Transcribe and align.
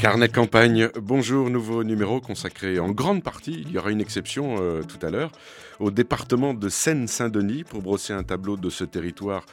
Carnet 0.00 0.30
campagne, 0.30 0.88
bonjour, 0.98 1.50
nouveau 1.50 1.84
numéro 1.84 2.22
consacré 2.22 2.78
en 2.78 2.88
grande 2.88 3.22
partie, 3.22 3.64
il 3.66 3.70
y 3.70 3.76
aura 3.76 3.90
une 3.90 4.00
exception 4.00 4.56
euh, 4.58 4.80
tout 4.82 5.04
à 5.04 5.10
l'heure, 5.10 5.30
au 5.78 5.90
département 5.90 6.54
de 6.54 6.70
Seine-Saint-Denis 6.70 7.64
pour 7.64 7.82
brosser 7.82 8.14
un 8.14 8.22
tableau 8.22 8.56
de 8.56 8.70
ce 8.70 8.84
territoire 8.84 9.44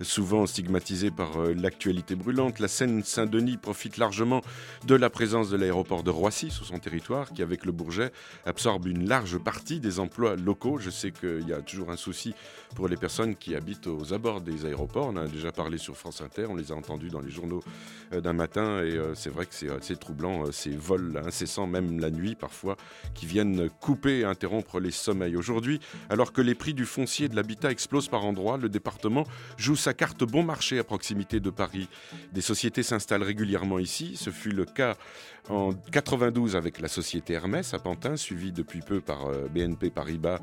souvent 0.00 0.46
stigmatisé 0.46 1.10
par 1.10 1.40
euh, 1.40 1.54
l'actualité 1.54 2.14
brûlante. 2.14 2.58
La 2.58 2.68
Seine-Saint-Denis 2.68 3.56
profite 3.56 3.96
largement 3.96 4.40
de 4.86 4.94
la 4.94 5.10
présence 5.10 5.50
de 5.50 5.56
l'aéroport 5.56 6.02
de 6.02 6.10
Roissy 6.10 6.50
sur 6.50 6.64
son 6.64 6.78
territoire, 6.78 7.32
qui 7.32 7.42
avec 7.42 7.64
le 7.64 7.72
Bourget 7.72 8.12
absorbe 8.44 8.86
une 8.86 9.08
large 9.08 9.38
partie 9.38 9.80
des 9.80 10.00
emplois 10.00 10.36
locaux. 10.36 10.78
Je 10.78 10.90
sais 10.90 11.10
qu'il 11.10 11.48
y 11.48 11.52
a 11.52 11.60
toujours 11.60 11.90
un 11.90 11.96
souci 11.96 12.34
pour 12.74 12.88
les 12.88 12.96
personnes 12.96 13.36
qui 13.36 13.54
habitent 13.54 13.86
aux 13.86 14.12
abords 14.12 14.40
des 14.40 14.66
aéroports. 14.66 15.08
On 15.12 15.16
a 15.16 15.26
déjà 15.26 15.52
parlé 15.52 15.78
sur 15.78 15.96
France 15.96 16.20
Inter, 16.20 16.46
on 16.48 16.56
les 16.56 16.72
a 16.72 16.74
entendus 16.74 17.08
dans 17.08 17.20
les 17.20 17.30
journaux 17.30 17.62
euh, 18.12 18.20
d'un 18.20 18.32
matin, 18.32 18.78
et 18.82 18.96
euh, 18.96 19.14
c'est 19.14 19.30
vrai 19.30 19.46
que 19.46 19.54
c'est 19.54 19.70
assez 19.70 19.96
troublant, 19.96 20.50
ces 20.52 20.76
vols 20.76 21.22
incessants, 21.24 21.66
même 21.66 22.00
la 22.00 22.10
nuit 22.10 22.34
parfois, 22.34 22.76
qui 23.14 23.26
viennent 23.26 23.68
couper 23.80 24.20
et 24.20 24.24
interrompre 24.24 24.80
les 24.80 24.90
sommeils. 24.90 25.36
Aujourd'hui, 25.36 25.80
alors 26.10 26.32
que 26.32 26.40
les 26.40 26.54
prix 26.54 26.74
du 26.74 26.84
foncier 26.84 27.26
et 27.26 27.28
de 27.28 27.36
l'habitat 27.36 27.70
explosent 27.70 28.08
par 28.08 28.24
endroits, 28.24 28.56
le 28.56 28.68
département 28.68 29.24
joue 29.56 29.76
sa 29.84 29.92
carte 29.92 30.24
bon 30.24 30.42
marché 30.42 30.78
à 30.78 30.84
proximité 30.84 31.40
de 31.40 31.50
Paris. 31.50 31.88
Des 32.32 32.40
sociétés 32.40 32.82
s'installent 32.82 33.22
régulièrement 33.22 33.78
ici. 33.78 34.16
Ce 34.16 34.30
fut 34.30 34.50
le 34.50 34.64
cas 34.64 34.96
en 35.48 35.72
92 35.92 36.56
avec 36.56 36.80
la 36.80 36.88
société 36.88 37.34
Hermès 37.34 37.74
à 37.74 37.78
Pantin, 37.78 38.16
suivie 38.16 38.52
depuis 38.52 38.80
peu 38.80 39.00
par 39.00 39.26
euh, 39.26 39.46
BNP 39.52 39.90
Paribas 39.90 40.38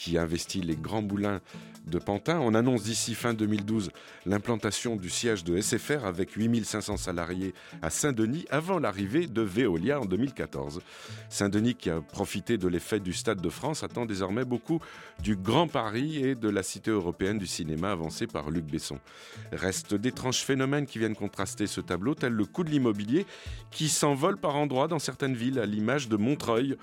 qui 0.00 0.16
investit 0.16 0.62
les 0.62 0.76
grands 0.76 1.02
moulins 1.02 1.40
de 1.86 1.98
Pantin. 1.98 2.40
On 2.40 2.54
annonce 2.54 2.84
d'ici 2.84 3.14
fin 3.14 3.34
2012 3.34 3.90
l'implantation 4.24 4.96
du 4.96 5.10
siège 5.10 5.44
de 5.44 5.60
SFR 5.60 6.06
avec 6.06 6.32
8500 6.32 6.96
salariés 6.96 7.52
à 7.82 7.90
Saint-Denis 7.90 8.46
avant 8.50 8.78
l'arrivée 8.78 9.26
de 9.26 9.42
Veolia 9.42 10.00
en 10.00 10.06
2014. 10.06 10.80
Saint-Denis 11.28 11.74
qui 11.74 11.90
a 11.90 12.00
profité 12.00 12.56
de 12.56 12.66
l'effet 12.66 12.98
du 12.98 13.12
Stade 13.12 13.42
de 13.42 13.48
France 13.50 13.82
attend 13.82 14.06
désormais 14.06 14.44
beaucoup 14.46 14.80
du 15.22 15.36
Grand 15.36 15.68
Paris 15.68 16.24
et 16.24 16.34
de 16.34 16.48
la 16.48 16.62
Cité 16.62 16.90
européenne 16.90 17.38
du 17.38 17.46
cinéma 17.46 17.90
avancée 17.90 18.26
par 18.26 18.50
Luc 18.50 18.64
Besson. 18.64 18.98
Restent 19.52 19.94
d'étranges 19.94 20.40
phénomènes 20.40 20.86
qui 20.86 20.98
viennent 20.98 21.16
contraster 21.16 21.66
ce 21.66 21.82
tableau, 21.82 22.14
tel 22.14 22.32
le 22.32 22.46
coût 22.46 22.64
de 22.64 22.70
l'immobilier 22.70 23.26
qui 23.70 23.88
s'envole 23.88 24.38
par 24.40 24.56
endroits 24.56 24.88
dans 24.88 24.98
certaines 24.98 25.34
villes, 25.34 25.58
à 25.58 25.66
l'image 25.66 26.08
de 26.08 26.16
Montreuil. 26.16 26.76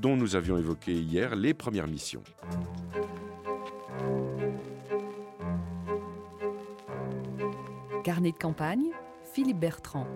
dont 0.01 0.17
nous 0.17 0.37
avions 0.37 0.57
évoqué 0.57 0.93
hier 0.93 1.35
les 1.35 1.53
premières 1.53 1.89
missions. 1.89 2.23
Carnet 8.05 8.31
de 8.31 8.39
campagne, 8.39 8.93
Philippe 9.35 9.59
Bertrand. 9.59 10.07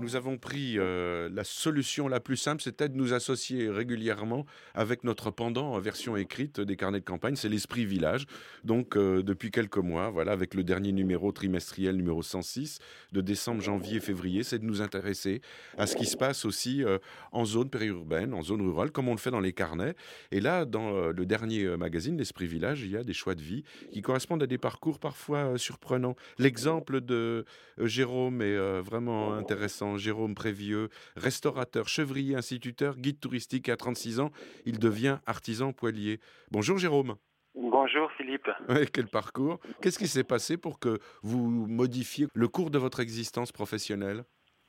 Nous 0.00 0.16
avons 0.16 0.38
pris 0.38 0.78
euh, 0.78 1.28
la 1.32 1.44
solution 1.44 2.08
la 2.08 2.20
plus 2.20 2.36
simple, 2.36 2.62
c'était 2.62 2.88
de 2.88 2.96
nous 2.96 3.12
associer 3.12 3.68
régulièrement 3.68 4.46
avec 4.74 5.04
notre 5.04 5.30
pendant 5.30 5.74
en 5.74 5.78
version 5.78 6.16
écrite 6.16 6.60
des 6.60 6.76
carnets 6.76 7.00
de 7.00 7.04
campagne, 7.04 7.36
c'est 7.36 7.48
l'Esprit 7.48 7.84
Village. 7.84 8.26
Donc 8.64 8.96
euh, 8.96 9.22
depuis 9.22 9.50
quelques 9.50 9.78
mois, 9.78 10.10
voilà, 10.10 10.32
avec 10.32 10.54
le 10.54 10.64
dernier 10.64 10.92
numéro 10.92 11.32
trimestriel 11.32 11.96
numéro 11.96 12.22
106 12.22 12.78
de 13.12 13.20
décembre, 13.20 13.60
janvier, 13.60 14.00
février, 14.00 14.42
c'est 14.42 14.58
de 14.58 14.64
nous 14.64 14.82
intéresser 14.82 15.42
à 15.76 15.86
ce 15.86 15.96
qui 15.96 16.06
se 16.06 16.16
passe 16.16 16.44
aussi 16.44 16.82
euh, 16.82 16.98
en 17.32 17.44
zone 17.44 17.70
périurbaine, 17.70 18.34
en 18.34 18.42
zone 18.42 18.62
rurale, 18.62 18.90
comme 18.90 19.08
on 19.08 19.12
le 19.12 19.18
fait 19.18 19.30
dans 19.30 19.40
les 19.40 19.52
carnets. 19.52 19.94
Et 20.32 20.40
là, 20.40 20.64
dans 20.64 21.10
le 21.10 21.26
dernier 21.26 21.76
magazine, 21.76 22.16
l'Esprit 22.16 22.46
Village, 22.46 22.82
il 22.82 22.90
y 22.90 22.96
a 22.96 23.04
des 23.04 23.12
choix 23.12 23.34
de 23.34 23.42
vie 23.42 23.64
qui 23.92 24.02
correspondent 24.02 24.42
à 24.42 24.46
des 24.46 24.58
parcours 24.58 24.98
parfois 24.98 25.58
surprenants. 25.58 26.16
L'exemple 26.38 27.00
de 27.00 27.44
Jérôme 27.78 28.42
est 28.42 28.80
vraiment 28.80 29.34
intéressant 29.34 29.89
Jérôme 29.98 30.34
Prévieux, 30.34 30.88
restaurateur, 31.16 31.88
chevrier, 31.88 32.36
instituteur, 32.36 32.96
guide 32.96 33.20
touristique 33.20 33.68
à 33.68 33.76
36 33.76 34.20
ans. 34.20 34.30
Il 34.66 34.78
devient 34.78 35.18
artisan 35.26 35.72
poilier. 35.72 36.20
Bonjour 36.50 36.78
Jérôme. 36.78 37.16
Bonjour 37.54 38.10
Philippe. 38.12 38.50
quel 38.92 39.08
parcours. 39.08 39.58
Qu'est-ce 39.82 39.98
qui 39.98 40.08
s'est 40.08 40.24
passé 40.24 40.56
pour 40.56 40.78
que 40.78 40.98
vous 41.22 41.66
modifiez 41.66 42.26
le 42.34 42.48
cours 42.48 42.70
de 42.70 42.78
votre 42.78 43.00
existence 43.00 43.52
professionnelle? 43.52 44.24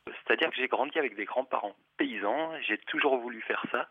C'est-à-dire 0.07 0.49
que 0.49 0.55
j'ai 0.55 0.67
grandi 0.67 0.97
avec 0.97 1.15
des 1.15 1.25
grands-parents 1.25 1.75
paysans, 1.97 2.51
j'ai 2.67 2.77
toujours 2.77 3.17
voulu 3.17 3.41
faire 3.41 3.63
ça. 3.71 3.87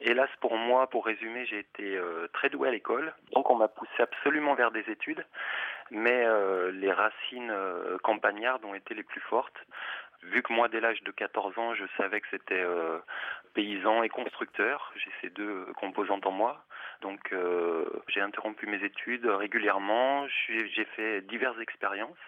Hélas 0.00 0.30
pour 0.40 0.56
moi, 0.56 0.88
pour 0.88 1.04
résumer, 1.04 1.44
j'ai 1.46 1.58
été 1.58 1.96
euh, 1.96 2.26
très 2.32 2.48
doué 2.48 2.68
à 2.68 2.70
l'école, 2.70 3.12
donc 3.32 3.50
on 3.50 3.56
m'a 3.56 3.68
poussé 3.68 3.90
absolument 3.98 4.54
vers 4.54 4.70
des 4.70 4.88
études, 4.88 5.26
mais 5.90 6.24
euh, 6.24 6.70
les 6.72 6.90
racines 6.90 7.50
euh, 7.50 7.98
campagnardes 8.02 8.64
ont 8.64 8.74
été 8.74 8.94
les 8.94 9.02
plus 9.02 9.20
fortes. 9.20 9.58
Vu 10.22 10.42
que 10.42 10.52
moi, 10.52 10.68
dès 10.68 10.80
l'âge 10.80 11.02
de 11.02 11.10
14 11.10 11.58
ans, 11.58 11.74
je 11.74 11.84
savais 11.96 12.20
que 12.20 12.26
c'était 12.30 12.64
paysan 13.54 14.02
et 14.02 14.08
constructeur, 14.08 14.92
j'ai 14.96 15.10
ces 15.20 15.30
deux 15.30 15.66
composantes 15.76 16.26
en 16.26 16.30
moi. 16.30 16.64
Donc 17.00 17.34
j'ai 18.08 18.20
interrompu 18.20 18.66
mes 18.66 18.84
études 18.84 19.24
régulièrement, 19.24 20.26
j'ai 20.28 20.84
fait 20.96 21.22
diverses 21.22 21.58
expériences 21.60 22.18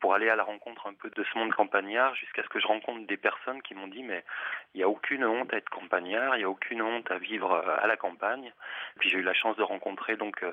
pour 0.00 0.14
aller 0.14 0.28
à 0.28 0.36
la 0.36 0.44
rencontre 0.44 0.86
un 0.86 0.94
peu 0.94 1.10
de 1.10 1.24
ce 1.24 1.38
monde 1.38 1.52
campagnard 1.52 2.14
jusqu'à 2.14 2.42
ce 2.42 2.48
que 2.48 2.60
je 2.60 2.66
rencontre 2.66 3.06
des 3.06 3.16
personnes 3.16 3.62
qui 3.62 3.74
m'ont 3.74 3.88
dit 3.88 4.02
mais 4.02 4.24
il 4.74 4.78
n'y 4.78 4.84
a 4.84 4.88
aucune 4.88 5.24
honte 5.24 5.52
à 5.52 5.56
être 5.56 5.70
campagnard, 5.70 6.36
il 6.36 6.38
n'y 6.40 6.44
a 6.44 6.50
aucune 6.50 6.82
honte 6.82 7.10
à 7.10 7.18
vivre 7.18 7.52
euh, 7.52 7.76
à 7.82 7.86
la 7.86 7.96
campagne. 7.96 8.52
Puis 8.98 9.10
j'ai 9.10 9.18
eu 9.18 9.22
la 9.22 9.34
chance 9.34 9.56
de 9.56 9.62
rencontrer 9.62 10.16
donc 10.16 10.42
euh, 10.42 10.52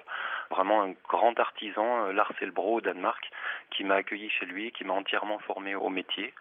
vraiment 0.50 0.84
un 0.84 0.94
grand 1.10 1.38
artisan, 1.40 2.08
euh, 2.08 2.14
Lars 2.14 2.32
Elbro 2.42 2.76
au 2.76 2.82
Danemark, 2.82 3.30
qui 3.72 3.84
m'a 3.84 3.96
accueilli 3.96 4.30
chez 4.30 4.46
lui, 4.46 4.72
qui 4.72 4.86
m'a 4.86 4.94
entièrement 4.94 5.40
formé 5.40 5.76
au 5.76 5.90
métier. 5.90 6.34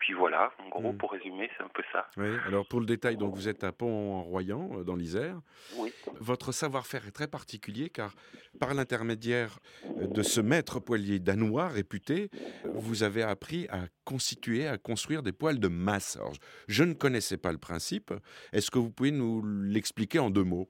Puis 0.00 0.14
voilà, 0.14 0.50
en 0.64 0.68
gros, 0.70 0.92
mm. 0.92 0.96
pour 0.96 1.12
résumer, 1.12 1.50
c'est 1.56 1.62
un 1.62 1.68
peu 1.68 1.82
ça. 1.92 2.06
Oui, 2.16 2.28
alors 2.46 2.66
pour 2.66 2.80
le 2.80 2.86
détail, 2.86 3.16
donc 3.16 3.34
vous 3.34 3.48
êtes 3.48 3.64
à 3.64 3.72
Pont-en-Royan, 3.72 4.70
euh, 4.72 4.82
dans 4.82 4.96
l'Isère. 4.96 5.36
Oui. 5.76 5.92
Votre 6.18 6.52
savoir-faire 6.52 7.06
est 7.06 7.12
très 7.12 7.28
particulier 7.28 7.90
car, 7.90 8.14
par 8.58 8.72
l'intermédiaire 8.72 9.58
euh, 9.84 10.06
de 10.06 10.22
ce 10.22 10.40
maître 10.40 10.80
poilier 10.80 11.18
danois 11.18 11.68
réputé, 11.68 12.30
vous 12.64 13.02
avez 13.02 13.22
appris 13.22 13.66
à 13.68 13.80
constituer, 14.04 14.66
à 14.66 14.78
construire 14.78 15.22
des 15.22 15.32
poils 15.32 15.60
de 15.60 15.68
masse. 15.68 16.16
Alors, 16.16 16.32
je 16.66 16.82
ne 16.82 16.94
connaissais 16.94 17.36
pas 17.36 17.52
le 17.52 17.58
principe. 17.58 18.12
Est-ce 18.54 18.70
que 18.70 18.78
vous 18.78 18.90
pouvez 18.90 19.10
nous 19.10 19.42
l'expliquer 19.44 20.18
en 20.18 20.30
deux 20.30 20.44
mots? 20.44 20.68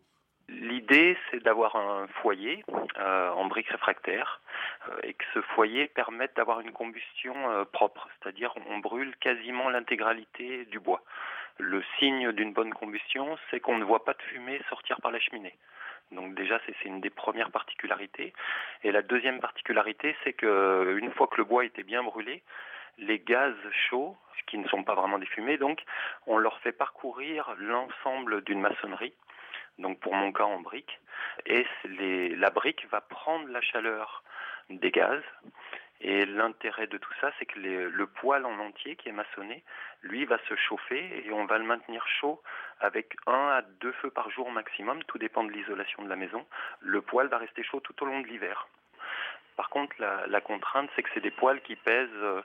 L'idée, 0.49 1.17
c'est 1.31 1.43
d'avoir 1.44 1.77
un 1.77 2.09
foyer 2.21 2.65
euh, 2.99 3.31
en 3.31 3.47
briques 3.47 3.69
réfractaires 3.69 4.41
et 5.02 5.14
que 5.14 5.25
ce 5.34 5.40
foyer 5.40 5.88
permette 5.88 6.34
d'avoir 6.37 6.60
une 6.60 6.72
combustion 6.72 7.34
euh, 7.50 7.64
propre, 7.64 8.08
c'est-à-dire 8.19 8.52
on 8.69 8.78
brûle 8.78 9.16
quasiment 9.16 9.69
l'intégralité 9.69 10.64
du 10.66 10.81
bois. 10.81 11.02
Le 11.58 11.82
signe 11.98 12.32
d'une 12.32 12.52
bonne 12.52 12.72
combustion, 12.72 13.38
c'est 13.50 13.60
qu'on 13.60 13.78
ne 13.78 13.84
voit 13.84 14.04
pas 14.04 14.14
de 14.14 14.22
fumée 14.22 14.60
sortir 14.69 15.00
par 15.00 15.10
la 15.10 15.20
cheminée. 15.20 15.56
Donc 16.10 16.34
déjà, 16.34 16.58
c'est 16.66 16.84
une 16.84 17.00
des 17.00 17.10
premières 17.10 17.50
particularités. 17.50 18.32
Et 18.82 18.90
la 18.90 19.02
deuxième 19.02 19.40
particularité, 19.40 20.16
c'est 20.25 20.32
que 20.32 20.96
une 20.98 21.12
fois 21.12 21.28
que 21.28 21.36
le 21.36 21.44
bois 21.44 21.64
était 21.64 21.84
bien 21.84 22.02
brûlé, 22.02 22.43
les 22.98 23.19
gaz 23.19 23.54
chauds, 23.88 24.16
qui 24.50 24.58
ne 24.58 24.69
sont 24.69 24.82
pas 24.82 24.94
vraiment 24.94 25.19
des 25.19 25.26
fumées, 25.26 25.56
donc 25.56 25.82
on 26.26 26.36
leur 26.36 26.58
fait 26.58 26.72
parcourir 26.72 27.54
l'ensemble 27.58 28.43
d'une 28.43 28.60
maçonnerie, 28.60 29.14
donc 29.78 30.00
pour 30.00 30.14
mon 30.14 30.32
cas 30.32 30.44
en 30.44 30.60
brique, 30.60 30.98
et 31.46 31.64
la 31.84 32.50
brique 32.50 32.86
va 32.90 33.00
prendre 33.00 33.48
la 33.48 33.60
chaleur 33.60 34.22
des 34.68 34.90
gaz 34.90 35.22
et 36.02 36.24
l'intérêt 36.24 36.86
de 36.86 36.96
tout 36.96 37.12
ça, 37.20 37.30
c'est 37.38 37.44
que 37.44 37.58
le 37.58 38.06
poêle 38.06 38.46
en 38.46 38.58
entier 38.58 38.96
qui 38.96 39.10
est 39.10 39.12
maçonné, 39.12 39.62
lui, 40.02 40.24
va 40.24 40.38
se 40.48 40.56
chauffer 40.56 41.26
et 41.26 41.30
on 41.32 41.44
va 41.44 41.58
le 41.58 41.64
maintenir 41.64 42.06
chaud 42.06 42.40
avec 42.80 43.16
un 43.26 43.48
à 43.48 43.62
deux 43.80 43.92
feux 43.92 44.10
par 44.10 44.30
jour 44.30 44.50
maximum. 44.50 45.02
Tout 45.04 45.18
dépend 45.18 45.44
de 45.44 45.50
l'isolation 45.50 46.02
de 46.02 46.08
la 46.08 46.16
maison. 46.16 46.46
Le 46.80 47.02
poêle 47.02 47.28
va 47.28 47.36
rester 47.36 47.62
chaud 47.62 47.80
tout 47.80 48.02
au 48.02 48.06
long 48.06 48.20
de 48.20 48.26
l'hiver. 48.26 48.66
Par 49.56 49.68
contre, 49.68 49.94
la, 49.98 50.40
contrainte, 50.40 50.88
c'est 50.96 51.02
que 51.02 51.10
c'est 51.12 51.20
des 51.20 51.30
poêles 51.30 51.60
qui 51.60 51.76
pèsent 51.76 52.08
euh, 52.14 52.40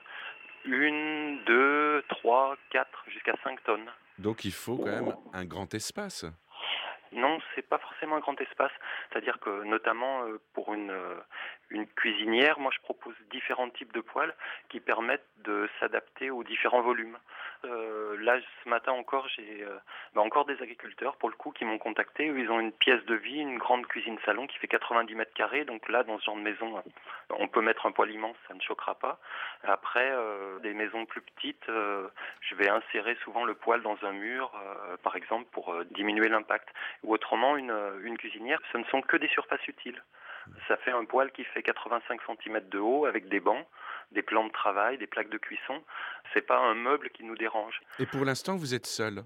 une, 0.66 1.42
deux, 1.46 2.04
trois, 2.08 2.56
quatre, 2.68 3.04
jusqu'à 3.08 3.32
cinq 3.42 3.62
tonnes. 3.64 3.90
Donc 4.18 4.44
il 4.44 4.52
faut 4.52 4.76
quand 4.76 4.84
même 4.86 5.14
un 5.32 5.44
grand 5.46 5.72
espace. 5.72 6.26
Non, 7.12 7.38
c'est 7.54 7.66
pas 7.66 7.78
forcément 7.78 8.16
un 8.16 8.20
grand 8.20 8.40
espace. 8.40 8.72
C'est-à-dire 9.10 9.38
que 9.40 9.64
notamment 9.64 10.24
euh, 10.24 10.40
pour 10.54 10.74
une, 10.74 10.90
euh, 10.90 11.14
une 11.70 11.86
cuisinière, 11.86 12.58
moi 12.58 12.70
je 12.74 12.80
propose 12.80 13.14
différents 13.30 13.70
types 13.70 13.92
de 13.92 14.00
poêles 14.00 14.34
qui 14.68 14.80
permettent 14.80 15.26
de 15.38 15.68
s'adapter 15.78 16.30
aux 16.30 16.44
différents 16.44 16.82
volumes. 16.82 17.18
Euh, 17.64 18.16
là, 18.20 18.38
ce 18.62 18.68
matin 18.68 18.92
encore, 18.92 19.28
j'ai 19.28 19.64
bah, 20.14 20.20
encore 20.20 20.44
des 20.44 20.60
agriculteurs 20.62 21.16
pour 21.16 21.28
le 21.28 21.36
coup 21.36 21.52
qui 21.52 21.64
m'ont 21.64 21.78
contacté. 21.78 22.26
Ils 22.26 22.50
ont 22.50 22.60
une 22.60 22.72
pièce 22.72 23.04
de 23.06 23.14
vie, 23.14 23.38
une 23.38 23.58
grande 23.58 23.86
cuisine 23.86 24.18
salon 24.24 24.46
qui 24.46 24.58
fait 24.58 24.68
90 24.68 25.14
mètres 25.14 25.34
carrés. 25.34 25.64
Donc 25.64 25.88
là, 25.88 26.02
dans 26.02 26.18
ce 26.18 26.24
genre 26.24 26.36
de 26.36 26.42
maison, 26.42 26.82
on 27.30 27.48
peut 27.48 27.60
mettre 27.62 27.86
un 27.86 27.92
poêle 27.92 28.10
immense, 28.10 28.36
ça 28.48 28.54
ne 28.54 28.60
choquera 28.60 28.96
pas. 28.96 29.18
Après, 29.64 30.12
des 30.62 30.74
maisons 30.74 31.06
plus 31.06 31.22
petites, 31.22 31.64
je 31.66 32.54
vais 32.54 32.68
insérer 32.68 33.16
souvent 33.24 33.44
le 33.44 33.54
poêle 33.54 33.82
dans 33.82 33.96
un 34.02 34.12
mur, 34.12 34.52
par 35.02 35.16
exemple, 35.16 35.46
pour 35.50 35.74
diminuer 35.90 36.28
l'impact. 36.28 36.68
Ou 37.02 37.14
autrement, 37.14 37.56
une, 37.56 37.74
une 38.02 38.16
cuisinière, 38.18 38.60
ce 38.72 38.78
ne 38.78 38.84
sont 38.84 39.02
que 39.02 39.16
des 39.16 39.28
surfaces 39.28 39.66
utiles. 39.68 40.02
Ça 40.68 40.76
fait 40.76 40.92
un 40.92 41.04
poêle 41.04 41.32
qui 41.32 41.44
fait 41.44 41.62
85 41.62 42.20
cm 42.22 42.68
de 42.68 42.78
haut 42.78 43.06
avec 43.06 43.28
des 43.28 43.40
bancs, 43.40 43.66
des 44.12 44.22
plans 44.22 44.46
de 44.46 44.52
travail, 44.52 44.98
des 44.98 45.06
plaques 45.06 45.28
de 45.28 45.38
cuisson. 45.38 45.82
C'est 46.32 46.46
pas 46.46 46.58
un 46.58 46.74
meuble 46.74 47.10
qui 47.10 47.24
nous 47.24 47.36
dérange. 47.36 47.80
Et 47.98 48.06
pour 48.06 48.24
l'instant, 48.24 48.56
vous 48.56 48.74
êtes 48.74 48.86
seul 48.86 49.24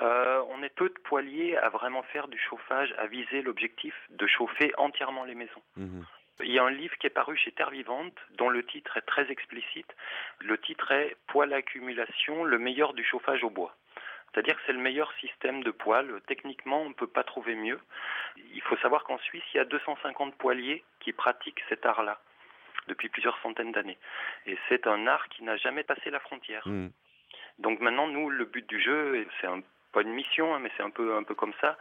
euh, 0.00 0.42
on 0.50 0.62
est 0.62 0.68
peu 0.68 0.88
de 0.88 0.98
poêliers 1.08 1.56
à 1.56 1.70
vraiment 1.70 2.04
faire 2.04 2.28
du 2.28 2.38
chauffage, 2.38 2.94
à 2.98 3.06
viser 3.06 3.42
l'objectif 3.42 3.94
de 4.10 4.28
chauffer 4.28 4.72
entièrement 4.78 5.24
les 5.24 5.34
maisons. 5.34 5.62
Mhm. 5.76 6.04
Il 6.40 6.52
y 6.52 6.58
a 6.60 6.62
un 6.62 6.70
livre 6.70 6.96
qui 6.98 7.08
est 7.08 7.10
paru 7.10 7.36
chez 7.36 7.50
Terre 7.50 7.70
Vivante 7.70 8.14
dont 8.36 8.48
le 8.48 8.64
titre 8.64 8.96
est 8.96 9.02
très 9.02 9.28
explicite. 9.28 9.92
Le 10.38 10.56
titre 10.56 10.92
est 10.92 11.16
Poêle 11.26 11.52
accumulation, 11.52 12.44
le 12.44 12.58
meilleur 12.60 12.94
du 12.94 13.02
chauffage 13.02 13.42
au 13.42 13.50
bois. 13.50 13.74
C'est-à-dire 14.32 14.56
que 14.56 14.62
c'est 14.66 14.72
le 14.72 14.78
meilleur 14.78 15.12
système 15.20 15.62
de 15.62 15.70
poêle. 15.70 16.20
Techniquement, 16.26 16.82
on 16.82 16.90
ne 16.90 16.94
peut 16.94 17.06
pas 17.06 17.24
trouver 17.24 17.54
mieux. 17.54 17.80
Il 18.52 18.60
faut 18.62 18.76
savoir 18.78 19.04
qu'en 19.04 19.18
Suisse, 19.18 19.42
il 19.54 19.56
y 19.56 19.60
a 19.60 19.64
250 19.64 20.34
poêliers 20.36 20.84
qui 21.00 21.12
pratiquent 21.12 21.62
cet 21.68 21.86
art-là 21.86 22.20
depuis 22.86 23.08
plusieurs 23.08 23.38
centaines 23.42 23.72
d'années. 23.72 23.98
Et 24.46 24.56
c'est 24.68 24.86
un 24.86 25.06
art 25.06 25.28
qui 25.28 25.44
n'a 25.44 25.56
jamais 25.56 25.82
passé 25.82 26.10
la 26.10 26.20
frontière. 26.20 26.66
Mmh. 26.66 26.88
Donc 27.58 27.80
maintenant, 27.80 28.06
nous, 28.06 28.30
le 28.30 28.44
but 28.44 28.66
du 28.68 28.80
jeu, 28.80 29.26
c'est 29.40 29.46
un 29.46 29.60
une 30.02 30.12
mission, 30.12 30.54
hein, 30.54 30.58
mais 30.60 30.70
c'est 30.76 30.82
un 30.82 30.90
peu 30.90 31.16
un 31.16 31.22
peu 31.22 31.34
comme 31.34 31.52
ça, 31.60 31.76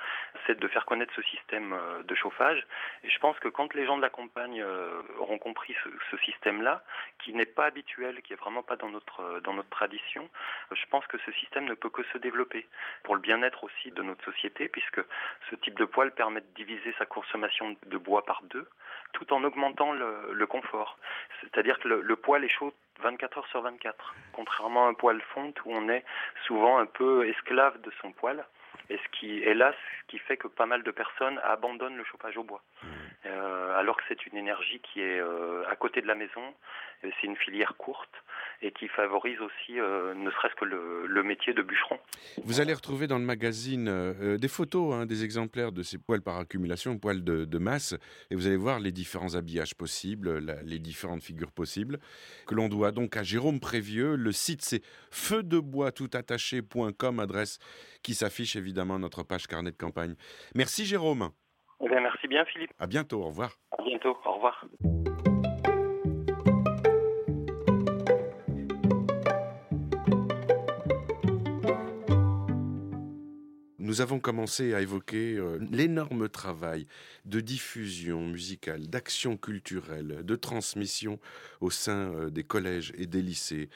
c'est 0.46 0.60
de 0.60 0.68
faire 0.68 0.86
connaître 0.86 1.14
ce 1.16 1.22
système 1.24 1.74
euh, 1.74 2.04
de 2.04 2.16
chauffage. 2.16 2.66
Et 3.04 3.10
je 3.10 3.20
pense 3.20 3.38
que 3.40 3.48
quand 3.48 3.74
les 3.74 3.86
gens 3.86 3.98
de 3.98 4.02
la 4.02 4.10
campagne 4.10 4.62
euh, 4.62 5.02
auront 5.20 5.38
compris 5.38 5.76
ce, 6.12 6.18
système-là, 6.18 6.84
qui 7.20 7.34
n'est 7.34 7.46
pas 7.46 7.66
habituel, 7.66 8.22
qui 8.22 8.34
est 8.34 8.38
vraiment 8.38 8.64
pas 8.64 8.76
dans 8.76 8.90
notre 8.90 9.22
euh, 9.22 9.40
dans 9.42 9.54
notre 9.54 9.70
tradition, 9.70 10.30
je 10.72 10.86
pense 10.90 11.06
que 11.08 11.18
ce 11.20 11.32
système 11.34 11.66
ne 11.66 11.74
peut 11.74 11.90
que 11.90 12.04
se 12.14 12.18
développer 12.18 12.68
pour 13.04 13.16
le 13.16 13.22
bien-être 13.22 13.64
aussi 13.64 13.92
de 13.92 14.02
notre 14.02 14.24
société, 14.26 14.68
puisque 14.68 15.02
ce 15.50 15.56
type 15.56 15.78
de 15.78 15.86
poêle 15.86 16.12
permet 16.12 16.42
de 16.42 16.54
diviser 16.56 16.94
sa 16.98 17.06
consommation 17.06 17.76
de 17.86 17.98
bois 17.98 18.26
par 18.26 18.42
deux, 18.44 18.68
tout 19.14 19.32
en 19.34 19.44
augmentant 19.44 19.94
le, 19.94 20.48
confort. 20.48 20.98
C'est-à-dire 21.42 21.78
que 21.80 21.90
le, 21.90 22.02
le 22.02 22.16
poêle 22.16 22.46
est 22.46 22.50
chaud 22.50 22.74
24 23.02 23.38
heures 23.38 23.48
sur 23.48 23.62
24, 23.62 24.16
contrairement 24.34 24.86
à 24.88 24.90
un 24.90 24.94
poêle 24.94 25.22
fonte 25.34 25.60
où 25.66 25.72
on 25.72 25.90
est 25.90 26.04
souvent 26.46 26.78
un 26.78 26.86
peu 26.86 27.28
esclave 27.28 27.80
de 27.82 27.92
son 28.02 28.12
poêle. 28.12 28.46
Et 28.90 28.98
ce 28.98 29.20
qui 29.20 29.44
est 29.44 29.54
là, 29.54 29.74
ce 29.74 30.08
qui 30.08 30.20
fait 30.20 30.38
que 30.38 30.48
pas 30.48 30.66
mal 30.66 30.84
de 30.84 30.92
personnes 30.92 31.40
abandonnent 31.44 31.98
le 31.98 32.06
chauffage 32.06 32.38
au 32.38 32.44
bois. 32.44 32.62
Mmh. 32.84 32.88
Euh, 33.26 33.78
alors 33.78 33.98
que 33.98 34.04
c'est 34.08 34.26
une 34.28 34.38
énergie 34.38 34.80
qui 34.80 35.02
est 35.02 35.20
euh, 35.20 35.68
à 35.70 35.76
côté 35.76 36.02
de 36.02 36.08
la 36.08 36.16
maison, 36.16 36.54
c'est 37.02 37.24
une 37.24 37.36
filière 37.36 37.76
courte 37.78 38.24
et 38.62 38.72
qui 38.72 38.88
favorise 38.88 39.40
aussi 39.40 39.80
euh, 39.80 40.14
ne 40.14 40.30
serait-ce 40.32 40.56
que 40.56 40.66
le, 40.66 41.24
métier 41.24 41.54
de 41.54 41.62
bûcheron. 41.62 41.98
Vous 42.44 42.62
allez 42.62 42.74
retrouver 42.74 43.08
dans 43.08 43.18
le 43.18 43.26
magazine 43.26 44.38
des 44.38 44.48
photos, 44.48 44.94
hein, 44.94 45.06
des 45.06 45.26
exemplaires 45.26 45.74
de 45.74 45.84
ces 45.84 45.98
poêles 45.98 46.22
par 46.22 46.38
accumulation, 46.38 46.98
poêles 46.98 47.22
de, 47.24 47.58
masse, 47.58 47.96
et 48.32 48.36
vous 48.36 48.48
allez 48.48 48.56
voir 48.56 48.80
les 48.80 48.94
différents 48.94 49.36
habillages 49.36 49.76
possibles, 49.76 50.40
les 50.64 50.80
différentes 50.80 51.22
figures 51.22 51.52
possibles, 51.52 52.00
que 52.46 52.56
l'on 52.56 52.70
doit 52.70 52.92
donc 52.92 53.18
à 53.18 53.24
Jérôme 53.24 53.60
Prévieux. 53.60 54.16
Le 54.16 54.32
site 54.32 54.62
c'est 54.62 54.82
feudeboistoutattaché.com, 55.12 57.20
adresse 57.20 57.60
qui 58.04 58.14
s'affiche 58.14 58.56
évidemment 58.56 59.00
notre 59.00 59.24
page 59.24 59.48
carnet 59.48 59.72
de 59.72 59.78
campagne. 59.78 60.16
Merci 60.56 60.86
Jérôme. 60.86 61.32
Eh 61.82 61.90
merci 61.90 62.28
bien 62.28 62.46
Philippe. 62.46 62.72
À 62.80 62.88
bientôt, 62.88 63.22
au 63.22 63.28
revoir. 63.28 63.58
À 63.78 63.84
bientôt, 63.84 64.18
au 64.26 64.34
revoir. 64.34 64.66
Nous 73.98 74.04
avons 74.04 74.20
commencé 74.20 74.76
à 74.76 74.82
évoquer 74.82 75.38
euh, 75.38 75.58
l'énorme 75.72 76.30
travail 76.30 76.86
de 77.26 77.40
diffusion 77.40 78.28
musicale, 78.28 78.86
d'action 78.86 79.38
culturelle, 79.38 80.20
de 80.24 80.36
transmission 80.36 81.20
au 81.62 81.72
sein 81.72 82.14
euh, 82.14 82.30
des 82.30 82.44
collèges 82.44 82.94
et 82.96 83.08
des 83.08 83.24
lycées, 83.24 83.70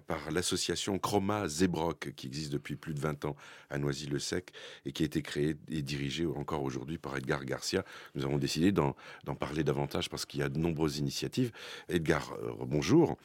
par 0.00 0.30
l'association 0.30 0.98
Chroma 0.98 1.48
Zebrock, 1.48 2.12
qui 2.16 2.26
existe 2.26 2.52
depuis 2.52 2.76
plus 2.76 2.94
de 2.94 3.00
20 3.00 3.24
ans 3.24 3.36
à 3.70 3.78
Noisy-le-Sec 3.78 4.52
et 4.86 4.92
qui 4.92 5.02
a 5.02 5.06
été 5.06 5.22
créée 5.22 5.56
et 5.70 5.82
dirigée 5.82 6.26
encore 6.26 6.62
aujourd'hui 6.62 6.98
par 6.98 7.16
Edgar 7.16 7.44
Garcia. 7.44 7.84
Nous 8.14 8.24
avons 8.24 8.38
décidé 8.38 8.72
d'en 8.72 8.94
parler 9.38 9.64
davantage 9.64 10.08
parce 10.08 10.26
qu'il 10.26 10.40
y 10.40 10.42
a 10.42 10.48
de 10.48 10.58
nombreuses 10.58 10.98
initiatives. 10.98 11.52
Edgar, 11.88 12.32
euh, 12.42 12.52
bonjour. 12.60 13.16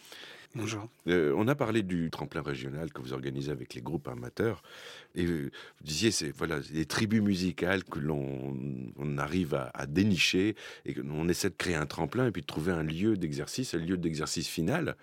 Bonjour. 0.56 0.90
Euh, 1.08 1.32
on 1.38 1.48
a 1.48 1.54
parlé 1.54 1.84
du 1.84 2.10
tremplin 2.10 2.42
régional 2.42 2.92
que 2.92 3.04
vous 3.04 3.14
organisez 3.14 3.52
avec 3.52 3.76
les 3.76 3.82
groupes 3.82 4.08
amateurs. 4.08 4.64
Et 5.14 5.24
vous 5.28 5.50
disiez, 5.82 6.10
c'est 6.10 6.32
voilà, 6.32 6.58
les 6.74 6.86
tribus 6.86 7.22
musicales 7.22 7.84
que 7.84 8.00
l'on 8.00 8.58
arrive 9.20 9.54
à, 9.54 9.70
à, 9.76 9.86
dénicher 9.86 10.56
et 10.86 10.96
qu'on 10.96 11.30
essaie 11.30 11.52
de 11.52 11.56
créer 11.56 11.76
un 11.76 11.86
tremplin 11.86 12.26
et 12.26 12.32
puis 12.32 12.42
de 12.42 12.48
trouver 12.48 12.72
un 12.72 12.82
lieu 12.82 13.16
d'exercice, 13.16 13.76
un 13.76 13.78
lieu 13.78 13.96
d'exercice 13.96 14.48
final 14.48 14.96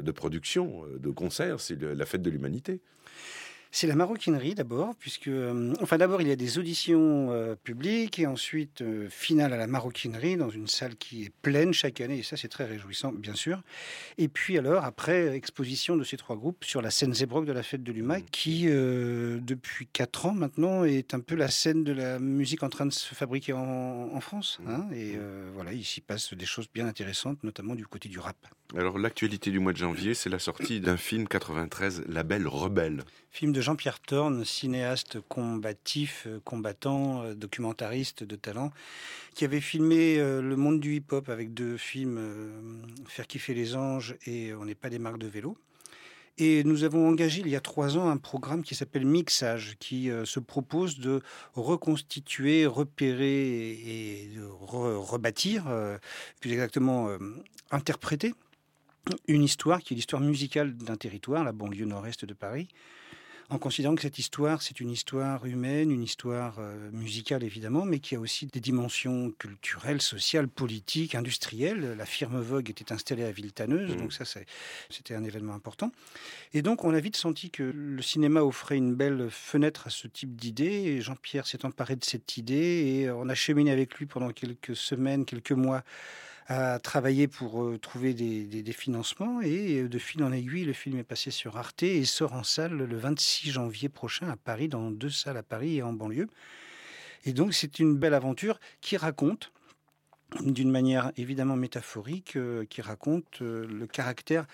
de 0.00 0.10
production, 0.10 0.84
euh, 0.86 0.98
de 0.98 1.10
concert, 1.10 1.60
c'est 1.60 1.80
la 1.80 2.06
fête 2.06 2.22
de 2.22 2.30
l'humanité. 2.30 2.80
C'est 3.76 3.88
la 3.88 3.96
maroquinerie 3.96 4.54
d'abord, 4.54 4.94
puisque, 4.94 5.26
euh, 5.26 5.74
enfin 5.80 5.98
d'abord 5.98 6.22
il 6.22 6.28
y 6.28 6.30
a 6.30 6.36
des 6.36 6.60
auditions 6.60 7.32
euh, 7.32 7.56
publiques 7.56 8.20
et 8.20 8.26
ensuite 8.28 8.82
euh, 8.82 9.08
finale 9.10 9.52
à 9.52 9.56
la 9.56 9.66
maroquinerie 9.66 10.36
dans 10.36 10.48
une 10.48 10.68
salle 10.68 10.94
qui 10.94 11.24
est 11.24 11.32
pleine 11.42 11.72
chaque 11.72 12.00
année 12.00 12.18
et 12.18 12.22
ça 12.22 12.36
c'est 12.36 12.46
très 12.46 12.66
réjouissant 12.66 13.10
bien 13.10 13.34
sûr. 13.34 13.62
Et 14.16 14.28
puis 14.28 14.58
alors 14.58 14.84
après 14.84 15.34
exposition 15.34 15.96
de 15.96 16.04
ces 16.04 16.16
trois 16.16 16.36
groupes 16.36 16.64
sur 16.64 16.82
la 16.82 16.92
scène 16.92 17.14
Zébrock 17.14 17.46
de 17.46 17.52
la 17.52 17.64
fête 17.64 17.82
de 17.82 17.90
l'UMA 17.90 18.20
mmh. 18.20 18.22
qui 18.30 18.66
depuis 18.66 19.88
quatre 19.92 20.26
ans 20.26 20.34
maintenant 20.34 20.84
est 20.84 21.12
un 21.12 21.20
peu 21.20 21.34
la 21.34 21.48
scène 21.48 21.82
de 21.82 21.92
la 21.92 22.20
musique 22.20 22.62
en 22.62 22.68
train 22.68 22.86
de 22.86 22.92
se 22.92 23.12
fabriquer 23.12 23.54
en, 23.54 24.20
France. 24.20 24.60
Mmh. 24.62 24.70
Hein, 24.70 24.86
et 24.94 25.18
voilà, 25.52 25.72
il 25.72 25.84
s'y 25.84 26.00
passe 26.00 26.32
des 26.32 26.46
choses 26.46 26.68
bien 26.72 26.86
intéressantes, 26.86 27.42
notamment 27.42 27.74
du 27.74 27.88
côté 27.88 28.08
du 28.08 28.20
rap. 28.20 28.36
Alors 28.76 28.98
l'actualité 28.98 29.50
du 29.50 29.58
mois 29.58 29.72
de 29.72 29.78
janvier, 29.78 30.14
c'est 30.14 30.30
la 30.30 30.38
sortie 30.38 30.80
d'un 30.80 30.96
film 30.96 31.26
93, 31.26 32.04
La 32.08 32.22
Belle 32.22 32.46
Rebelle. 32.46 33.04
Film 33.34 33.50
de 33.50 33.60
Jean-Pierre 33.60 33.98
Thorne, 33.98 34.44
cinéaste 34.44 35.18
combatif, 35.28 36.28
euh, 36.28 36.38
combattant, 36.44 37.24
euh, 37.24 37.34
documentariste 37.34 38.22
de 38.22 38.36
talent, 38.36 38.70
qui 39.34 39.44
avait 39.44 39.60
filmé 39.60 40.20
euh, 40.20 40.40
le 40.40 40.54
monde 40.54 40.78
du 40.78 40.94
hip-hop 40.94 41.28
avec 41.28 41.52
deux 41.52 41.76
films, 41.76 42.84
Faire 43.08 43.26
kiffer 43.26 43.52
les 43.52 43.74
anges 43.74 44.14
et 44.26 44.54
On 44.54 44.64
n'est 44.64 44.76
pas 44.76 44.88
des 44.88 45.00
marques 45.00 45.18
de 45.18 45.26
vélo. 45.26 45.58
Et 46.38 46.62
nous 46.62 46.84
avons 46.84 47.08
engagé 47.08 47.40
il 47.40 47.48
y 47.48 47.56
a 47.56 47.60
trois 47.60 47.98
ans 47.98 48.08
un 48.08 48.18
programme 48.18 48.62
qui 48.62 48.76
s'appelle 48.76 49.04
Mixage, 49.04 49.74
qui 49.80 50.10
se 50.24 50.38
propose 50.38 51.00
de 51.00 51.20
reconstituer, 51.54 52.66
repérer 52.66 53.70
et, 53.70 54.30
rebâtir, 54.60 55.64
plus 56.40 56.52
exactement 56.52 57.08
interpréter 57.70 58.32
une 59.28 59.42
histoire 59.42 59.80
qui 59.80 59.94
est 59.94 59.96
l'histoire 59.96 60.22
musicale 60.22 60.76
d'un 60.76 60.96
territoire, 60.96 61.44
la 61.44 61.52
banlieue 61.52 61.84
nord-est 61.84 62.24
de 62.24 62.34
Paris, 62.34 62.68
en 63.54 63.58
considérant 63.58 63.94
que 63.94 64.02
cette 64.02 64.18
histoire, 64.18 64.62
c'est 64.62 64.80
une 64.80 64.90
histoire 64.90 65.46
humaine, 65.46 65.92
une 65.92 66.02
histoire 66.02 66.56
euh, 66.58 66.90
musicale 66.90 67.44
évidemment, 67.44 67.84
mais 67.84 68.00
qui 68.00 68.16
a 68.16 68.20
aussi 68.20 68.46
des 68.46 68.58
dimensions 68.58 69.30
culturelles, 69.38 70.02
sociales, 70.02 70.48
politiques, 70.48 71.14
industrielles. 71.14 71.94
La 71.96 72.04
firme 72.04 72.40
Vogue 72.40 72.68
était 72.68 72.92
installée 72.92 73.22
à 73.22 73.30
Villetaneuse, 73.30 73.92
mmh. 73.92 73.96
donc 73.96 74.12
ça, 74.12 74.24
c'était 74.90 75.14
un 75.14 75.22
événement 75.22 75.54
important. 75.54 75.92
Et 76.52 76.62
donc, 76.62 76.84
on 76.84 76.92
a 76.92 76.98
vite 76.98 77.16
senti 77.16 77.50
que 77.50 77.62
le 77.62 78.02
cinéma 78.02 78.42
offrait 78.42 78.76
une 78.76 78.94
belle 78.94 79.28
fenêtre 79.30 79.86
à 79.86 79.90
ce 79.90 80.08
type 80.08 80.34
d'idée, 80.34 80.64
et 80.64 81.00
Jean-Pierre 81.00 81.46
s'est 81.46 81.64
emparé 81.64 81.94
de 81.94 82.04
cette 82.04 82.36
idée, 82.36 82.56
et 83.04 83.10
on 83.12 83.28
a 83.28 83.34
cheminé 83.36 83.70
avec 83.70 83.94
lui 83.94 84.06
pendant 84.06 84.30
quelques 84.30 84.74
semaines, 84.74 85.24
quelques 85.24 85.52
mois 85.52 85.84
à 86.46 86.78
travailler 86.78 87.26
pour 87.26 87.62
euh, 87.62 87.78
trouver 87.78 88.12
des, 88.12 88.72
financements 88.72 89.40
et 89.40 89.82
euh, 89.82 89.88
de 89.88 89.98
fil 89.98 90.22
en 90.22 90.32
aiguille, 90.32 90.64
le 90.64 90.72
film 90.72 90.98
est 90.98 91.04
passé 91.04 91.30
sur 91.30 91.56
Arte 91.56 91.82
et 91.82 92.04
sort 92.04 92.34
en 92.34 92.42
salle 92.42 92.72
le 92.72 92.96
26 92.96 93.50
janvier 93.50 93.88
prochain 93.88 94.28
à 94.28 94.36
Paris, 94.36 94.68
dans 94.68 94.90
deux 94.90 95.10
salles 95.10 95.38
à 95.38 95.42
Paris 95.42 95.76
et 95.76 95.82
en 95.82 95.92
banlieue. 95.92 96.28
Et 97.24 97.32
donc 97.32 97.54
c'est 97.54 97.78
une 97.78 97.96
belle 97.96 98.14
aventure 98.14 98.60
qui 98.82 98.96
raconte 98.96 99.52
d'une 100.40 100.70
manière 100.70 101.12
évidemment 101.16 101.56
métaphorique, 101.56 102.36
euh, 102.36 102.66
qui 102.66 102.82
raconte 102.82 103.40
le 103.40 103.86
caractère 103.86 104.46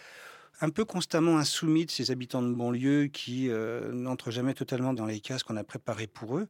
un 0.61 0.71
peu 0.71 0.85
constamment 0.85 1.39
insoumis 1.39 1.87
de 1.87 1.91
ces 1.91 2.11
habitants 2.11 2.43
de 2.43 2.53
banlieue 2.53 3.07
qui 3.07 3.49
euh, 3.49 3.93
n'entrent 3.93 4.31
jamais 4.31 4.55
totalement 4.55 4.93
dans 4.93 5.07
les 5.07 5.21
cases 5.21 5.43
qu'on 5.43 5.57
a 5.57 5.65
préparées 5.65 6.07
pour 6.07 6.37
eux. 6.37 6.49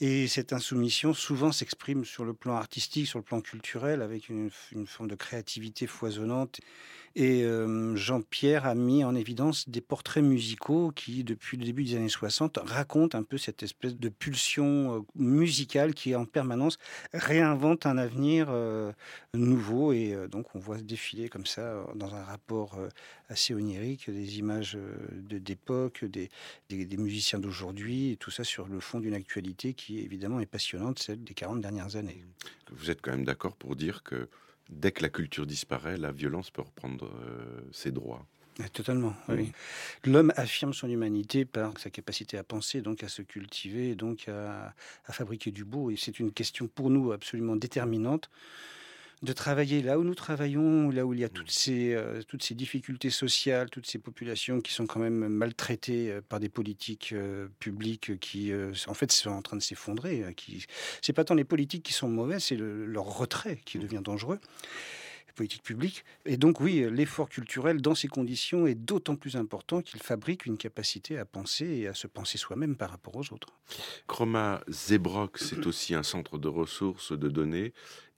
Et 0.00 0.26
cette 0.26 0.52
insoumission 0.52 1.14
souvent 1.14 1.52
s'exprime 1.52 2.04
sur 2.04 2.24
le 2.24 2.34
plan 2.34 2.56
artistique, 2.56 3.06
sur 3.06 3.18
le 3.18 3.24
plan 3.24 3.40
culturel, 3.40 4.02
avec 4.02 4.28
une, 4.28 4.50
une 4.72 4.86
forme 4.86 5.08
de 5.08 5.14
créativité 5.14 5.86
foisonnante 5.86 6.60
et 7.14 7.44
euh, 7.44 7.94
Jean-Pierre 7.94 8.66
a 8.66 8.74
mis 8.74 9.04
en 9.04 9.14
évidence 9.14 9.68
des 9.68 9.80
portraits 9.80 10.24
musicaux 10.24 10.92
qui, 10.94 11.24
depuis 11.24 11.56
le 11.56 11.64
début 11.64 11.84
des 11.84 11.96
années 11.96 12.08
60, 12.08 12.58
racontent 12.64 13.18
un 13.18 13.22
peu 13.22 13.36
cette 13.36 13.62
espèce 13.62 13.96
de 13.96 14.08
pulsion 14.08 14.96
euh, 14.96 15.00
musicale 15.14 15.94
qui, 15.94 16.14
en 16.14 16.24
permanence, 16.24 16.78
réinvente 17.12 17.84
un 17.86 17.98
avenir 17.98 18.46
euh, 18.48 18.92
nouveau. 19.34 19.92
Et 19.92 20.16
donc, 20.30 20.54
on 20.54 20.58
voit 20.58 20.78
défiler 20.78 21.28
comme 21.28 21.46
ça, 21.46 21.84
dans 21.94 22.14
un 22.14 22.24
rapport 22.24 22.78
assez 23.28 23.54
onirique, 23.54 24.10
des 24.10 24.38
images 24.38 24.78
d'époque, 25.22 26.04
des, 26.04 26.30
des, 26.70 26.96
musiciens 26.96 27.38
d'aujourd'hui, 27.38 28.16
tout 28.20 28.30
ça 28.30 28.44
sur 28.44 28.68
le 28.68 28.80
fond 28.80 29.00
d'une 29.00 29.14
actualité 29.14 29.74
qui, 29.74 30.00
évidemment, 30.00 30.40
est 30.40 30.46
passionnante, 30.46 30.98
celle 30.98 31.22
des 31.22 31.34
40 31.34 31.60
dernières 31.60 31.96
années. 31.96 32.24
Vous 32.70 32.90
êtes 32.90 33.00
quand 33.02 33.10
même 33.10 33.24
d'accord 33.24 33.56
pour 33.56 33.76
dire 33.76 34.02
que 34.02 34.28
dès 34.72 34.92
que 34.92 35.02
la 35.02 35.08
culture 35.08 35.46
disparaît, 35.46 35.96
la 35.96 36.12
violence 36.12 36.50
peut 36.50 36.62
reprendre 36.62 37.06
euh, 37.06 37.60
ses 37.72 37.90
droits. 37.90 38.26
Totalement, 38.74 39.14
oui. 39.30 39.50
L'homme 40.04 40.30
affirme 40.36 40.74
son 40.74 40.90
humanité 40.90 41.46
par 41.46 41.78
sa 41.78 41.88
capacité 41.88 42.36
à 42.36 42.44
penser, 42.44 42.82
donc 42.82 43.02
à 43.02 43.08
se 43.08 43.22
cultiver, 43.22 43.94
donc 43.94 44.28
à 44.28 44.74
fabriquer 45.04 45.50
du 45.50 45.64
beau. 45.64 45.90
Et 45.90 45.96
c'est 45.96 46.20
une 46.20 46.32
question 46.32 46.68
pour 46.68 46.90
nous 46.90 47.12
absolument 47.12 47.56
déterminante 47.56 48.28
de 49.22 49.32
travailler 49.32 49.82
là 49.82 49.98
où 49.98 50.04
nous 50.04 50.14
travaillons, 50.14 50.90
là 50.90 51.06
où 51.06 51.14
il 51.14 51.20
y 51.20 51.24
a 51.24 51.28
toutes 51.28 51.48
mmh. 51.48 51.50
ces, 51.50 51.94
euh, 51.94 52.22
toutes 52.26 52.42
ces 52.42 52.54
difficultés 52.54 53.10
sociales, 53.10 53.70
toutes 53.70 53.86
ces 53.86 53.98
populations 53.98 54.60
qui 54.60 54.72
sont 54.72 54.86
quand 54.86 54.98
même 54.98 55.28
maltraitées 55.28 56.10
euh, 56.10 56.20
par 56.20 56.40
des 56.40 56.48
politiques 56.48 57.12
euh, 57.12 57.48
publiques 57.60 58.18
qui, 58.18 58.52
en 58.86 58.94
fait, 58.94 59.12
sont 59.12 59.30
en 59.30 59.42
train 59.42 59.56
de 59.56 59.62
s'effondrer. 59.62 60.34
Qui... 60.36 60.66
C'est 61.00 61.12
pas 61.12 61.24
tant 61.24 61.34
les 61.34 61.44
politiques 61.44 61.84
qui 61.84 61.92
sont 61.92 62.08
mauvais, 62.08 62.40
c'est 62.40 62.56
leur 62.56 63.04
retrait 63.04 63.60
qui 63.64 63.78
mmh. 63.78 63.82
devient 63.82 64.00
dangereux 64.02 64.40
politique 65.32 65.62
publique. 65.62 66.04
Et 66.24 66.36
donc 66.36 66.60
oui, 66.60 66.86
l'effort 66.90 67.28
culturel 67.28 67.80
dans 67.80 67.94
ces 67.94 68.08
conditions 68.08 68.66
est 68.66 68.74
d'autant 68.74 69.16
plus 69.16 69.36
important 69.36 69.82
qu'il 69.82 70.00
fabrique 70.00 70.46
une 70.46 70.56
capacité 70.56 71.18
à 71.18 71.24
penser 71.24 71.66
et 71.66 71.88
à 71.88 71.94
se 71.94 72.06
penser 72.06 72.38
soi-même 72.38 72.76
par 72.76 72.90
rapport 72.90 73.16
aux 73.16 73.32
autres. 73.32 73.48
Chroma 74.06 74.62
Zebrock, 74.70 75.38
c'est 75.38 75.66
aussi 75.66 75.94
un 75.94 76.02
centre 76.02 76.38
de 76.38 76.48
ressources, 76.48 77.12
de 77.12 77.28
données 77.28 77.72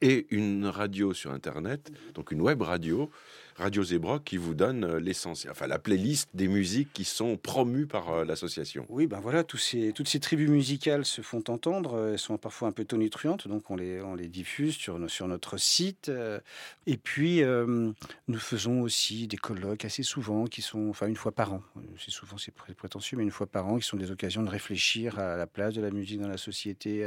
et 0.04 0.26
une 0.28 0.66
radio 0.66 1.14
sur 1.14 1.32
Internet, 1.32 1.90
donc 2.12 2.30
une 2.30 2.42
web 2.42 2.60
radio 2.60 3.10
Radio 3.56 3.84
Zebra 3.84 4.18
qui 4.18 4.36
vous 4.36 4.54
donne 4.54 4.84
euh, 4.84 4.98
l'essentiel, 4.98 5.52
enfin 5.52 5.68
la 5.68 5.78
playlist 5.78 6.28
des 6.34 6.48
musiques 6.48 6.92
qui 6.92 7.04
sont 7.04 7.36
promues 7.36 7.86
par 7.86 8.10
euh, 8.10 8.24
l'association. 8.24 8.84
Oui, 8.88 9.06
ben 9.06 9.20
voilà, 9.20 9.44
tous 9.44 9.58
ces, 9.58 9.92
toutes 9.92 10.08
ces 10.08 10.18
tribus 10.18 10.50
musicales 10.50 11.04
se 11.04 11.22
font 11.22 11.42
entendre, 11.48 12.10
elles 12.12 12.18
sont 12.18 12.36
parfois 12.36 12.66
un 12.66 12.72
peu 12.72 12.84
tonitruantes, 12.84 13.46
donc 13.46 13.70
on 13.70 13.76
les, 13.76 14.00
on 14.02 14.16
les 14.16 14.26
diffuse 14.26 14.74
sur, 14.74 14.98
sur 15.08 15.28
notre 15.28 15.56
site. 15.56 16.08
Euh, 16.08 16.40
et 16.86 16.96
puis, 16.96 17.42
nous 17.44 18.38
faisons 18.38 18.82
aussi 18.82 19.26
des 19.26 19.36
colloques 19.36 19.84
assez 19.84 20.02
souvent, 20.02 20.46
qui 20.46 20.60
sont, 20.60 20.88
enfin 20.88 21.06
une 21.06 21.16
fois 21.16 21.32
par 21.32 21.52
an, 21.52 21.62
c'est 21.98 22.10
souvent 22.10 22.36
c'est 22.36 22.52
prétentieux, 22.52 23.16
mais 23.16 23.22
une 23.22 23.30
fois 23.30 23.46
par 23.46 23.66
an, 23.66 23.78
qui 23.78 23.86
sont 23.86 23.96
des 23.96 24.10
occasions 24.10 24.42
de 24.42 24.50
réfléchir 24.50 25.18
à 25.18 25.36
la 25.36 25.46
place 25.46 25.74
de 25.74 25.80
la 25.80 25.90
musique 25.90 26.20
dans 26.20 26.28
la 26.28 26.36
société, 26.36 27.06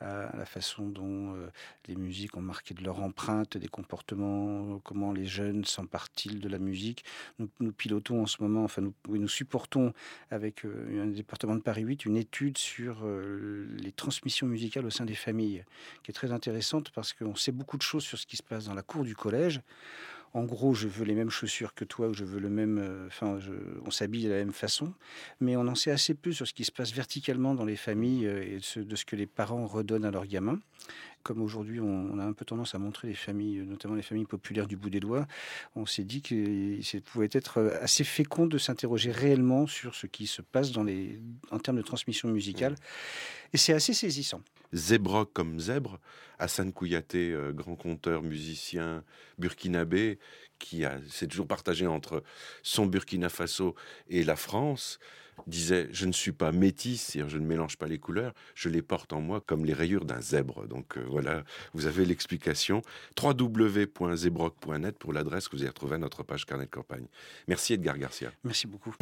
à, 0.00 0.36
la 0.36 0.44
façon 0.44 0.88
dont 0.88 1.34
les 1.88 1.96
musiques 1.96 2.33
ont 2.36 2.42
marqué 2.42 2.74
de 2.74 2.82
leur 2.82 3.00
empreinte, 3.00 3.56
des 3.56 3.68
comportements, 3.68 4.80
comment 4.84 5.12
les 5.12 5.26
jeunes 5.26 5.64
s'en 5.64 5.86
partie 5.86 6.34
de 6.34 6.48
la 6.48 6.58
musique. 6.58 7.04
Nous, 7.38 7.72
pilotons 7.72 8.22
en 8.22 8.26
ce 8.26 8.42
moment, 8.42 8.64
enfin 8.64 8.82
nous, 8.82 8.94
nous 9.08 9.28
supportons 9.28 9.92
avec 10.30 10.64
euh, 10.64 11.02
un 11.02 11.06
département 11.06 11.54
de 11.54 11.60
Paris 11.60 11.82
8 11.82 12.04
une 12.04 12.16
étude 12.16 12.58
sur 12.58 12.98
euh, 13.04 13.66
les 13.78 13.92
transmissions 13.92 14.46
musicales 14.46 14.86
au 14.86 14.90
sein 14.90 15.04
des 15.04 15.14
familles, 15.14 15.64
qui 16.02 16.10
est 16.10 16.14
très 16.14 16.32
intéressante 16.32 16.90
parce 16.90 17.12
qu'on 17.12 17.36
sait 17.36 17.52
beaucoup 17.52 17.76
de 17.76 17.82
choses 17.82 18.04
sur 18.04 18.18
ce 18.18 18.26
qui 18.26 18.36
se 18.36 18.42
passe 18.42 18.66
dans 18.66 18.74
la 18.74 18.82
cour 18.82 19.04
du 19.04 19.14
collège 19.14 19.60
en 20.34 20.44
gros, 20.44 20.74
je 20.74 20.88
veux 20.88 21.04
les 21.04 21.14
mêmes 21.14 21.30
chaussures 21.30 21.74
que 21.74 21.84
toi, 21.84 22.08
ou 22.08 22.14
je 22.14 22.24
veux 22.24 22.40
le 22.40 22.50
même. 22.50 22.78
Euh, 22.78 23.06
enfin, 23.06 23.38
on 23.86 23.90
s'habille 23.90 24.24
de 24.24 24.30
la 24.30 24.36
même 24.36 24.52
façon, 24.52 24.92
mais 25.40 25.56
on 25.56 25.66
en 25.66 25.74
sait 25.74 25.90
assez 25.90 26.14
peu 26.14 26.32
sur 26.32 26.46
ce 26.46 26.52
qui 26.52 26.64
se 26.64 26.72
passe 26.72 26.92
verticalement 26.92 27.54
dans 27.54 27.64
les 27.64 27.76
familles 27.76 28.26
et 28.26 28.58
de 28.76 28.96
ce 28.96 29.04
que 29.04 29.16
les 29.16 29.26
parents 29.26 29.66
redonnent 29.66 30.04
à 30.04 30.10
leurs 30.10 30.26
gamins 30.26 30.58
comme 31.24 31.40
aujourd'hui 31.40 31.80
on, 31.80 32.18
a 32.18 32.24
un 32.24 32.32
peu 32.32 32.44
tendance 32.44 32.74
à 32.74 32.78
montrer 32.78 33.08
les 33.08 33.14
familles, 33.14 33.64
notamment 33.66 33.94
les 33.94 34.02
familles 34.02 34.26
populaires 34.26 34.66
du 34.66 34.76
bout 34.76 34.90
des 34.90 35.00
doigts, 35.00 35.26
on 35.74 35.86
s'est 35.86 36.04
dit 36.04 36.22
que 36.22 37.00
pouvait 37.00 37.30
être 37.32 37.62
assez 37.80 38.04
fécond 38.04 38.46
de 38.46 38.58
s'interroger 38.58 39.10
réellement 39.10 39.66
sur 39.66 39.94
ce 39.94 40.06
qui 40.06 40.26
se 40.26 40.42
passe 40.42 40.70
dans 40.70 40.84
les, 40.84 41.18
en 41.50 41.58
termes 41.58 41.78
de 41.78 41.82
transmission 41.82 42.28
musicale. 42.28 42.76
Et 43.52 43.56
c'est 43.56 43.72
assez 43.72 43.94
saisissant. 43.94 44.42
Zébrock 44.72 45.32
comme 45.32 45.60
zèbre, 45.60 45.98
Hassan 46.38 46.72
Kouyaté, 46.72 47.32
euh, 47.32 47.52
grand 47.52 47.76
conteur, 47.76 48.22
musicien 48.22 49.04
burkinabé, 49.38 50.18
qui 50.58 50.84
s'est 51.10 51.26
toujours 51.26 51.46
partagé 51.46 51.86
entre 51.86 52.22
son 52.62 52.86
Burkina 52.86 53.28
Faso 53.28 53.74
et 54.08 54.24
la 54.24 54.36
France 54.36 54.98
disait 55.46 55.88
Je 55.92 56.06
ne 56.06 56.12
suis 56.12 56.32
pas 56.32 56.52
métis, 56.52 57.16
je 57.26 57.38
ne 57.38 57.44
mélange 57.44 57.76
pas 57.76 57.86
les 57.86 57.98
couleurs, 57.98 58.32
je 58.54 58.68
les 58.68 58.82
porte 58.82 59.12
en 59.12 59.20
moi 59.20 59.40
comme 59.40 59.64
les 59.64 59.72
rayures 59.72 60.04
d'un 60.04 60.20
zèbre. 60.20 60.66
Donc 60.66 60.96
euh, 60.96 61.04
voilà, 61.08 61.44
vous 61.72 61.86
avez 61.86 62.04
l'explication. 62.04 62.82
www.zebrock.net 63.20 64.98
pour 64.98 65.12
l'adresse 65.12 65.48
que 65.48 65.56
vous 65.56 65.62
avez 65.62 65.70
retrouvée 65.70 65.96
à 65.96 65.98
notre 65.98 66.22
page 66.22 66.46
carnet 66.46 66.66
de 66.66 66.70
campagne. 66.70 67.06
Merci 67.48 67.74
Edgar 67.74 67.98
Garcia. 67.98 68.30
Merci 68.44 68.66
beaucoup. 68.66 68.94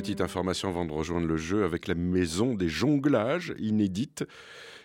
Petite 0.00 0.22
information 0.22 0.70
avant 0.70 0.86
de 0.86 0.92
rejoindre 0.92 1.26
le 1.26 1.36
jeu. 1.36 1.62
Avec 1.62 1.86
la 1.86 1.94
maison 1.94 2.54
des 2.54 2.70
jonglages 2.70 3.52
inédite 3.58 4.24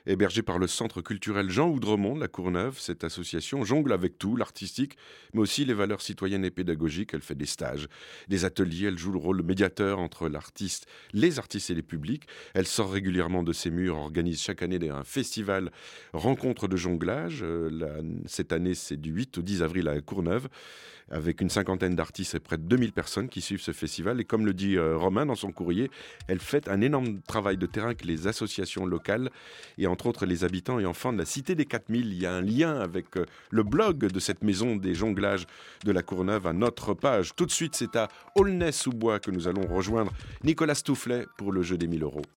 hébergée 0.08 0.42
par 0.42 0.60
le 0.60 0.68
Centre 0.68 1.02
culturel 1.02 1.50
Jean 1.50 1.70
Oudremont 1.70 2.16
la 2.16 2.28
Courneuve. 2.28 2.80
Cette 2.80 3.04
association 3.04 3.64
jongle 3.64 3.94
avec 3.94 4.18
tout, 4.18 4.36
l'artistique, 4.36 4.98
mais 5.34 5.42
aussi 5.42 5.66
les 5.66 5.74
valeurs 5.74 6.02
citoyennes 6.02 6.46
et 6.46 6.52
pédagogiques. 6.52 7.14
Elle 7.14 7.22
fait 7.22 7.36
des 7.36 7.46
stages, 7.46 7.88
des 8.28 8.46
ateliers, 8.46 8.88
elle 8.88 8.98
joue 8.98 9.12
le 9.12 9.18
rôle 9.18 9.38
de 9.38 9.44
médiateur 9.44 10.00
entre 10.00 10.30
l'artiste, 10.30 10.88
les 11.14 11.40
artistes 11.40 11.70
et 11.70 11.76
les 11.76 11.82
publics. 11.82 12.24
Elle 12.54 12.68
sort 12.68 12.92
régulièrement 12.92 13.44
de 13.44 13.54
ses 13.54 13.72
murs, 13.72 13.98
organise 13.98 14.42
chaque 14.42 14.62
année 14.62 14.76
un 14.90 15.04
festival 15.04 15.72
rencontre 16.14 16.68
de 16.68 16.76
jonglage. 16.76 17.40
Euh, 17.44 18.02
cette 18.26 18.52
année, 18.52 18.76
c'est 18.76 18.98
du 18.98 19.12
8 19.12 19.38
au 19.38 19.42
10 19.42 19.62
avril 19.62 19.88
à 19.88 20.00
Courneuve, 20.02 20.48
avec 21.10 21.42
une 21.42 21.50
cinquantaine 21.50 21.96
d'artistes 21.96 22.36
et 22.36 22.40
près 22.40 22.58
de 22.58 22.64
2000 22.64 22.92
personnes 22.92 23.30
qui 23.30 23.42
suivent 23.42 23.62
ce 23.62 23.72
festival. 23.72 24.20
Et 24.20 24.26
comme 24.26 24.46
le 24.46 24.54
dit 24.54 24.78
euh, 24.78 24.98
Romain 24.98 25.26
dans 25.26 25.36
son 25.36 25.52
courrier, 25.52 25.90
elle 26.28 26.40
fait 26.40 26.68
un 26.68 26.82
énorme 26.82 27.22
travail 27.22 27.58
de 27.58 27.66
terrain 27.66 27.88
avec 27.88 28.06
les 28.06 28.28
associations 28.28 28.86
locales 28.86 29.30
et 29.78 29.88
en 29.88 29.95
entre 29.96 30.08
autres 30.08 30.26
les 30.26 30.44
habitants 30.44 30.78
et 30.78 30.86
enfants 30.86 31.14
de 31.14 31.18
la 31.18 31.24
Cité 31.24 31.56
des 31.56 31.64
4000. 31.64 32.08
Il 32.08 32.22
y 32.22 32.26
a 32.26 32.34
un 32.34 32.42
lien 32.42 32.82
avec 32.82 33.16
euh, 33.16 33.26
le 33.50 33.64
blog 33.64 34.00
de 34.00 34.20
cette 34.20 34.44
maison 34.44 34.76
des 34.76 34.94
jonglages 34.94 35.48
de 35.86 35.94
la 35.94 36.04
Courneuve 36.04 36.48
à 36.48 36.52
notre 36.52 36.94
page. 36.94 37.34
Tout 37.34 37.46
de 37.46 37.52
suite, 37.52 37.78
c'est 37.78 37.96
à 37.96 38.10
Aulnay-sous-Bois 38.36 39.22
que 39.22 39.32
nous 39.32 39.48
allons 39.48 39.66
rejoindre 39.66 40.12
Nicolas 40.44 40.76
Toufflet 40.76 41.28
pour 41.38 41.54
le 41.54 41.62
jeu 41.62 41.78
des 41.78 41.88
1000 41.88 42.04
euros. 42.04 42.26